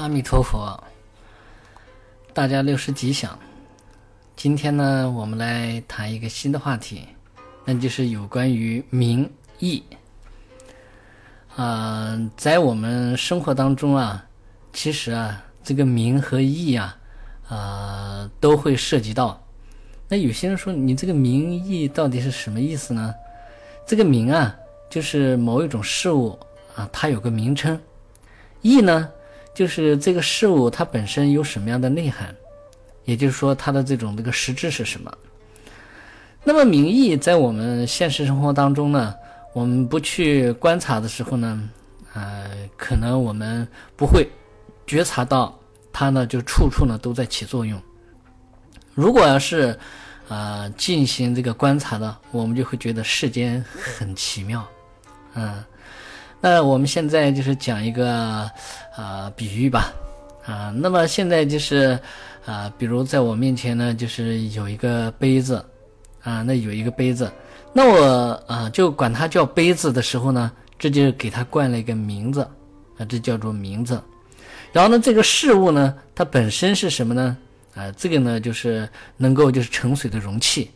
[0.00, 0.82] 阿弥陀佛，
[2.32, 3.38] 大家六十吉祥。
[4.34, 7.06] 今天呢，我们来谈一个新的话题，
[7.66, 9.84] 那就是有关于名义。
[11.54, 14.24] 啊，在我们生活当中啊，
[14.72, 16.96] 其实啊，这个名和义啊，
[17.46, 19.38] 啊，都会涉及到。
[20.08, 23.14] 那有些人说，你这个名义到底是什么意思呢？
[23.86, 24.56] 这个名啊，
[24.88, 26.38] 就是某一种事物
[26.74, 27.76] 啊，它有个名称；
[28.62, 29.06] 义呢？
[29.54, 32.34] 就是这个事物它本身有什么样的内涵，
[33.04, 35.12] 也就是说它的这种这个实质是什么。
[36.42, 39.14] 那么名义在我们现实生活当中呢，
[39.52, 41.68] 我们不去观察的时候呢，
[42.14, 44.26] 呃，可能我们不会
[44.86, 45.58] 觉察到
[45.92, 47.80] 它呢，就处处呢都在起作用。
[48.94, 49.78] 如果要是
[50.28, 54.66] 呃进行这个观察的，我们就会觉得世间很奇妙，
[55.34, 55.62] 嗯。
[56.42, 58.50] 那我们现在就是讲一个，
[58.96, 59.92] 呃，比喻吧，
[60.46, 61.98] 啊，那么现在就是，
[62.46, 65.62] 啊，比如在我面前呢，就是有一个杯子，
[66.22, 67.30] 啊，那有一个杯子，
[67.74, 72.40] 那我啊就管它叫杯子的时候呢，这就给它冠了一个名字，
[72.96, 74.02] 啊，这叫做名字。
[74.72, 77.36] 然后呢，这个事物呢，它本身是什么呢？
[77.74, 80.70] 啊，这个呢就是能够就是盛水的容器，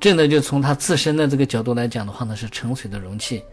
[0.00, 3.44] 这呢就从它自身的这个角度来讲的话呢，是盛水的容器。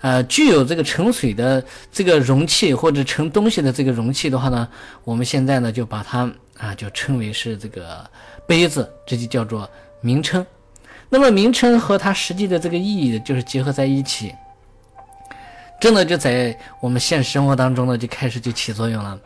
[0.00, 4.68] 呃，具有这个盛水的这个容器或者盛东西的这个容器的话呢，
[5.02, 8.08] 我们现在呢就把它啊就称为是这个
[8.46, 9.68] 杯子，这就叫做
[10.00, 10.46] 名称。
[11.08, 14.32] 那么名称和它实际的这个意义就是结合在一起，
[15.80, 19.18] 真的就在我们现实生活当中呢就开始就起作用了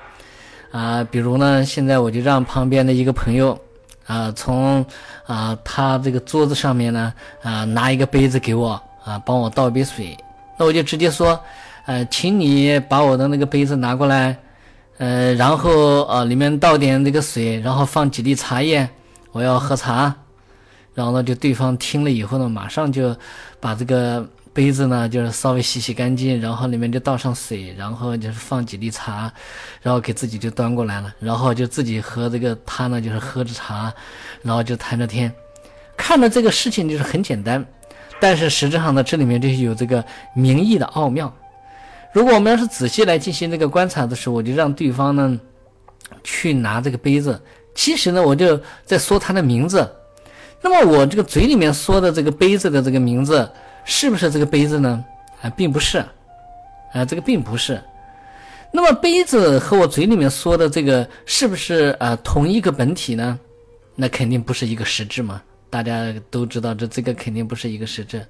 [0.70, 1.04] 啊。
[1.10, 3.60] 比如呢，现在我就让旁边的一个朋友
[4.06, 4.82] 啊从
[5.26, 10.16] 啊他这个桌子上面呢啊拿一个杯子给我啊帮我倒一杯水。
[10.62, 11.36] 那我就直接说，
[11.86, 14.38] 呃，请你把我的那个杯子拿过来，
[14.98, 18.88] 呃，然后呃，里面倒点这个水，然后放几粒茶叶，
[19.32, 20.14] 我要喝茶。
[20.94, 23.12] 然后呢，就对方听了以后呢，马上就
[23.58, 29.32] 把这个杯子呢，就是稍微洗洗干净，然后里面就倒上水，然后就是放几粒茶，
[29.80, 33.92] 然后给自己就端过来了，然后就自己和这个他呢，就是喝着茶，
[34.42, 35.34] 然后就谈着天，
[35.96, 37.66] 看着这个事情就是很简单。
[38.22, 41.34] 但是实质上呢，这里面就是有这个名义的奥妙。
[42.12, 45.40] 如果我们要是仔细来进行这个观察的时候，我就让对方呢
[46.22, 47.42] 去拿这个杯子。
[47.74, 49.90] 其实呢，我就在说他的名字。
[50.60, 53.50] 那么我这个嘴里面说的这个杯子的这个名字，
[53.84, 55.04] 是不是这个杯子呢？
[55.40, 55.98] 啊，并不是。
[56.92, 57.82] 啊，这个并不是。
[58.70, 63.36] 那么杯子和我嘴里面说的这个，是不是啊同一个本体呢？
[63.96, 65.42] 那肯定不是一个实质嘛。
[65.72, 68.22] 大家都知道，这这个肯定不是一个实证，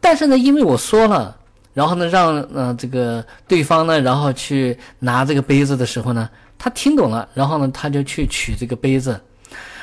[0.00, 1.36] 但是呢，因为我说了，
[1.74, 6.26] 然后呢，让呃这个对方呢，然后去拿这个杯子的时候呢，
[6.58, 9.20] 他听懂了，然后呢，他就去取这个杯子，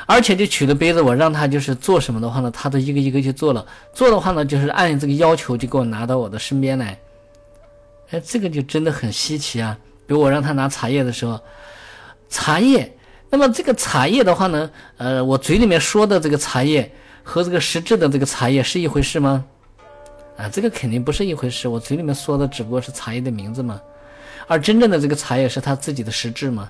[0.07, 6.99] 而且就取了杯子，我让他就是做什么的话呢，他都一个一个去做了，做的话呢，就是按这个要求就给我拿到我的身边来，
[8.09, 9.77] 哎，这个就真的很稀奇啊！
[10.07, 11.39] 比如我让他拿茶叶的时候，
[12.27, 12.91] 茶叶。
[13.29, 16.89] 那么这个茶叶的话呢，呃，我嘴里面说的这个茶叶
[17.23, 19.43] 和这个实质的这个茶叶是一回事吗？
[20.37, 21.67] 啊，这个肯定不是一回事。
[21.67, 23.81] 我嘴里面说的只不过是茶叶的名字嘛，
[24.47, 26.69] 而真正的这个茶叶是它自己的实质嘛。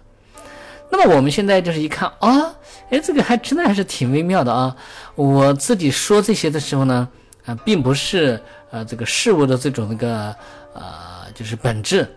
[0.90, 2.56] 那么我们现在就是一看啊，
[2.90, 4.76] 哎，这个还真的还是挺微妙的啊。
[5.16, 7.08] 我自己说这些的时候呢，
[7.46, 8.42] 啊，并不是
[8.72, 10.34] 呃这个事物的这种那个
[10.74, 10.84] 呃
[11.36, 12.08] 就是本质，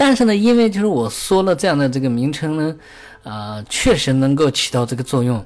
[0.00, 2.74] 但是呢，因为就是我说了这样的这个名称呢。
[3.22, 5.44] 啊，确实能够起到这个作用。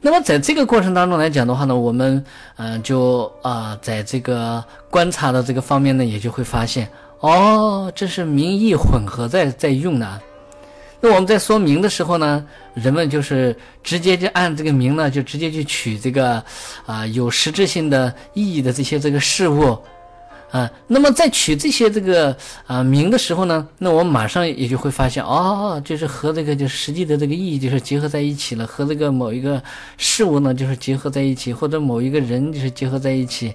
[0.00, 2.24] 那么在这个过程当中来讲的话呢，我们
[2.58, 6.88] 嗯就啊在这个观察的这个方面呢，也就会发现
[7.18, 10.20] 哦，这是名义混合在在用的。
[11.00, 16.40] 那我们在说明的时候呢，人们就是直接就按这个名呢，就直接去取这个
[16.86, 19.76] 啊有实质性的意义的这些这个事物。
[20.52, 22.36] 啊，那么在取这些这个
[22.66, 29.62] 啊名的时候呢，那我马上也就会发现，哦，就是和这个就实际的这个意义就是结合在一起了，和这个某一个
[29.96, 33.54] 事物呢就是结合在一起，或者某一个人就是结合在一起。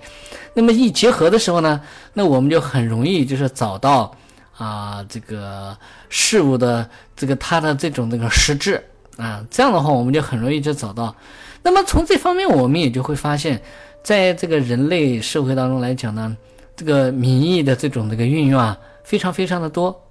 [0.55, 1.79] 那么一结合的时候呢，
[2.13, 4.11] 那我们就很容易就是找到
[4.57, 5.77] 啊这个
[6.09, 8.83] 事物的这个它的这种这个实质
[9.17, 11.15] 啊，这样的话我们就很容易就找到。
[11.61, 13.61] 那么从这方面我们也就会发现，
[14.01, 16.35] 在这个人类社会当中来讲呢。
[16.77, 20.03] 这个名义的这种这个运用啊，非常非常的多。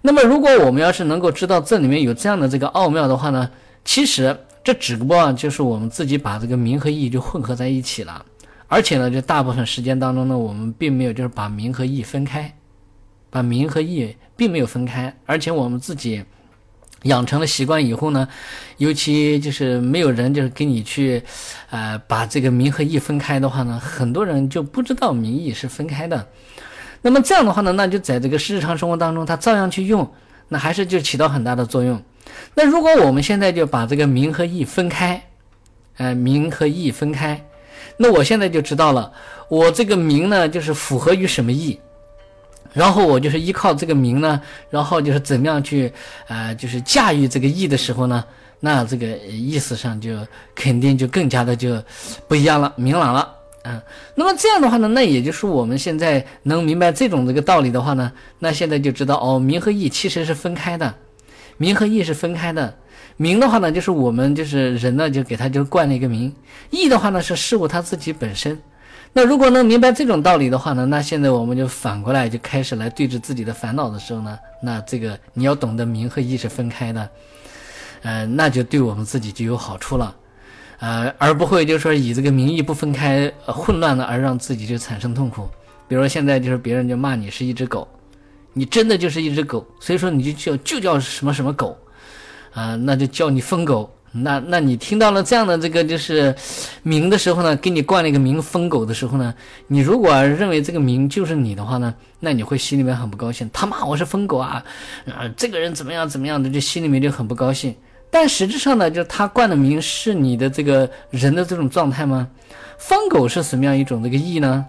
[0.00, 3.50] 那么，如果我们要是能够知道这里面有这样的这个奥妙的话呢，
[3.84, 8.24] 其实这只不过就是我们自己把这个名和义就混合在一起了。
[8.66, 12.52] 而且呢，就大部分时间当中呢，我们并没有就是把名和义分开，
[13.28, 16.24] 把名和义并没有分开，而且我们自己
[17.02, 18.26] 养成了习惯以后呢，
[18.78, 21.22] 尤其就是没有人就是给你去，
[21.70, 26.26] 呃，把这个名和义分开的话呢，很多人就不知道名义是分开的。
[27.02, 30.10] 那么这样的话呢，那就在这个日常生活当中，他照样去用，
[30.48, 32.02] 那还是就起到很大的作用。
[32.54, 35.22] 那如果我们现在就把这个名和义分开，
[35.98, 37.40] 呃，名和义分开，
[37.98, 39.12] 那我现在就知道了，
[39.48, 41.78] 我这个名呢，就是符合于什么义。
[42.76, 44.38] 然后我就是依靠这个名呢，
[44.68, 45.90] 然后就是怎么样去，
[46.28, 48.22] 呃，就是驾驭这个义的时候呢，
[48.60, 50.10] 那这个意思上就
[50.54, 51.82] 肯定就更加的就
[52.28, 53.80] 不一样了，明朗了，嗯。
[54.14, 60.94] 那么这样的话呢，那也就是我们现在能明白这种这个道理的话呢，那现在就知道哦，名和义其实是分开的，
[61.56, 62.76] 名和义是分开的。
[63.16, 66.30] 名的话呢，就是我们就是人呢，就给他就冠了一个名；
[66.68, 68.60] 义的话呢，是事物它自己本身。
[69.16, 77.08] 那如果能明白这种道理的话呢，那现在我们就反过来就开始来对峙自己的烦恼的时候呢，那这个你要懂得名和义是分开的，
[78.02, 80.14] 呃，那就对我们自己就有好处了，
[80.80, 85.48] 呃，而不会就是说以这个名义不分开混乱的而让自己就产生痛苦。
[85.88, 87.88] 比如说现在就是别人就骂你是一只狗，
[88.52, 91.74] 你真的就是一只狗，所以说你就叫就叫什么什么狗，
[92.52, 93.90] 啊，那就叫你疯狗。
[94.22, 96.34] 那那你听到了这样的这个就是
[96.82, 99.34] 名的时候呢，给你冠了一个名“疯狗”的时候呢，
[99.68, 103.48] 你如果认为这个名就是你的话呢，那你会心里面很不高兴。
[103.52, 104.64] 他骂我是疯狗啊，
[105.06, 107.74] 啊，这个人怎么样怎么样的，就心里面就很不高兴。
[108.10, 112.28] 但实质上呢，就是他冠的名是你的这个人的这种状态吗？
[112.78, 114.64] 疯狗是什么样一种这个意呢？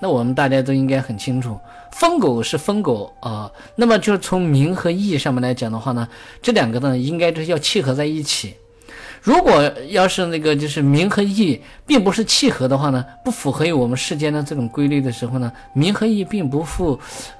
[0.00, 1.58] 那我们大家都应该很清楚，
[1.92, 3.50] 疯狗是疯狗啊。
[3.74, 6.06] 那么就是从名和义上面来讲的话呢，
[6.40, 8.54] 这两个呢应该就是要契合在一起。
[9.22, 16.98] 如果要是那个就是名和义并不是契合的话呢，不符合于我们世间的这种规律的时候呢，名和义并不符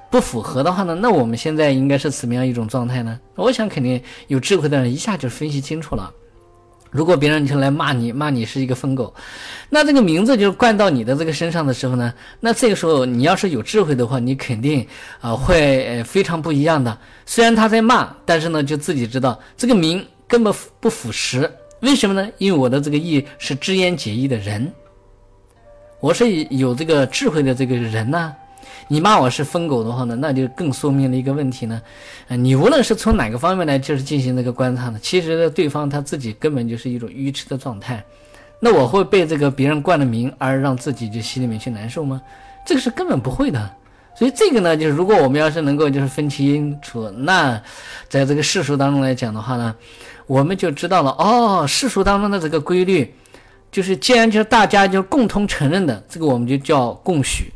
[0.09, 3.19] 不符合的话呢，那我们现在应该是怎么样一种状态呢？
[3.35, 6.11] 我想肯定有智慧的人一下就分析清楚了。
[6.91, 9.13] 如果别人就来骂你，骂你是一个疯狗，
[9.69, 14.85] 那这个名字就冠到你的这个身上的时候呢，那这个时候你要是有智慧的话，你肯定
[15.21, 16.97] 啊会非常不一样的。
[17.27, 21.49] 虽然他在骂，但是呢就自己知道这个名根本不符实。
[21.81, 22.29] 为什么呢？
[22.37, 24.71] 因为我的这个义是知言解义的人，
[25.99, 28.35] 我是有这个智慧的这个人呢。
[28.91, 31.81] 你骂我是疯狗的话呢，那就更说明了一个问题呢。
[32.27, 38.03] 呃，你无论是从哪个方面来就是进行这个观察呢，其实对方他自己根本就是一种愚痴的状态。
[38.59, 42.21] 那我会被这个别人冠了名而让自己就心里面去难受吗？
[42.65, 43.71] 这个是根本不会的。
[44.15, 47.61] 所以这个呢，就是如果我们要是能够就是分清楚，那
[48.09, 49.75] 在这个世俗当中来讲的话呢。
[50.29, 53.15] 我们就知道了哦，世俗当中的这个规律，
[53.71, 57.51] 就是既然就是大家就共同承认的，这个我们就叫共许。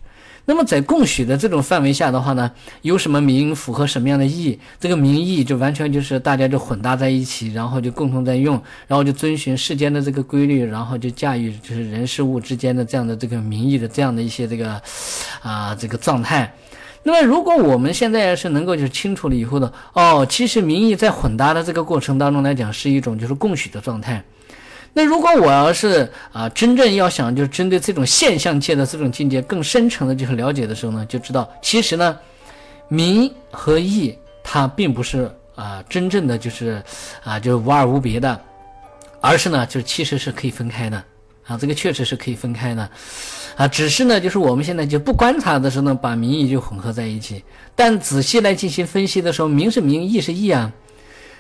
[0.45, 14.81] 那么在共许的这种范围下的话呢，有什么名符合什么样的义，这个名义就完全就是大家就混搭在一起，然后就共同在用，然后就遵循世间的这个规律，然后就驾驭就是人事物之间的这样的这个名义的这样的一些这个
[15.43, 16.51] 啊这个状态。
[17.05, 24.23] 那么，如果我们现在是能够就清楚了以后呢哦，其实民意在混搭的这个过程当中来讲，是一种就是共许的状态。
[24.93, 32.17] 那如果我要是啊，真正要想就是针对这种现象界的这种境界更深层的就是了解的时候呢，就知道其实呢，
[32.87, 36.81] 民和义它并不是啊真正的就是
[37.23, 38.39] 啊就是无二无别的，
[39.19, 41.03] 而是呢就是其实是可以分开的
[41.45, 42.89] 啊，这个确实是可以分开的。
[43.55, 47.43] 啊，只是呢，就是我们现在就不观察的时候呢，把名义就混合在一起。
[47.75, 50.71] 但仔细来进行分析的时候，名是名，义是义啊。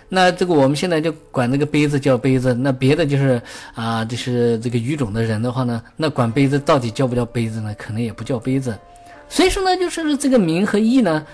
[0.09, 3.41] 那这个我们现在就管这个杯子叫杯子，那别的就是
[3.73, 7.73] 啊，就是这个语种的人的话呢，那管杯子到底叫不叫杯子呢？
[7.79, 8.77] 可能也不叫杯子。
[9.27, 11.25] 所以说呢，就是这个名和义呢，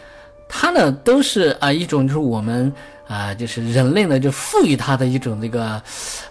[0.47, 2.71] 它呢都是啊一种就是我们
[3.09, 5.81] 啊就是人类呢就赋予它的一种这个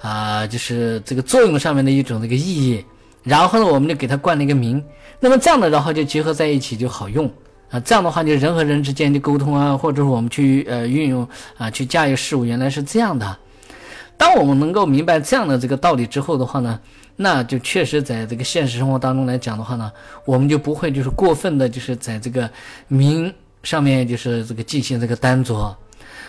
[0.00, 2.82] 啊就是这个作用上面的一种这个意义。
[3.24, 4.82] 然后呢，我们就给它冠了一个名，
[5.20, 7.30] 那么这样的，然后就结合在一起就好用
[7.68, 7.78] 啊。
[7.80, 13.36] 这样的话，就人和人之间的沟通啊，或者是我们去呃运用啊，去驾驭事物，原来是这样的。
[14.16, 16.80] 当我们能够明白这样的这个道理之后的话呢，
[17.16, 19.92] 那就确实在这个现实生活当中来讲的话呢，
[20.24, 22.48] 我们就不会就是过分的，就是在这个
[22.86, 23.30] 名
[23.62, 25.76] 上面就是这个进行这个单着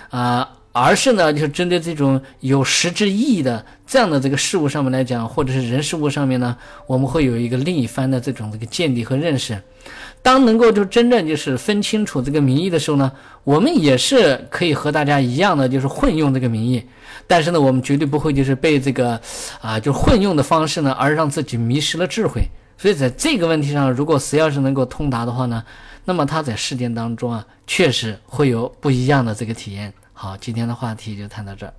[0.09, 0.49] 啊。
[0.71, 6.55] 而是呢，就是针对这种有实质意义的这样的这个事物上面来讲，或者是人事物上面呢，
[6.85, 9.59] 我们会有一个另一番的这种这个见地和认识。
[10.21, 13.11] 当能够就真正就是分清楚这个名义的时候呢，
[13.43, 16.81] 我们也是可以和大家一样的，就是混用这个名义。
[17.25, 19.19] 但是呢，我们绝对不会就是被这个
[19.59, 22.43] 啊，就混用的方式呢，而让自己迷失了智慧。
[22.79, 25.61] 所以在这个问题上，如果谁要是能够通达的话呢？
[26.05, 29.93] 那么他在事件当中啊，确实会有不一样的这个体验。
[30.13, 31.73] 好，今天的话题就谈到这儿。